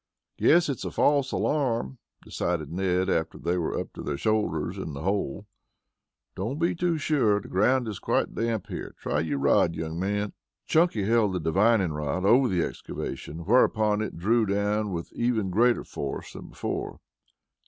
"Guess 0.39 0.67
it's 0.67 0.83
a 0.83 0.89
false 0.89 1.31
alarm," 1.31 1.99
decided 2.23 2.71
Ned, 2.71 3.07
after 3.07 3.37
they 3.37 3.55
were 3.55 3.79
up 3.79 3.93
to 3.93 4.01
their 4.01 4.17
shoulders 4.17 4.75
in 4.79 4.93
the 4.93 5.03
hole. 5.03 5.45
"Don't 6.33 6.57
be 6.57 6.73
too 6.73 6.97
sure. 6.97 7.39
The 7.39 7.47
ground 7.47 7.87
is 7.87 7.99
quite 7.99 8.33
damp 8.33 8.65
here. 8.65 8.95
Try 8.97 9.19
your 9.19 9.37
rod, 9.37 9.75
young 9.75 9.99
man." 9.99 10.33
"Chunky 10.65 11.03
held 11.03 11.33
the 11.33 11.39
divining 11.39 11.91
rod 11.91 12.25
over 12.25 12.47
the 12.47 12.63
excavation, 12.63 13.45
whereupon 13.45 14.01
it 14.01 14.17
drew 14.17 14.47
down 14.47 14.91
with 14.91 15.13
even 15.13 15.51
greater 15.51 15.83
force 15.83 16.33
than 16.33 16.47
before. 16.47 16.99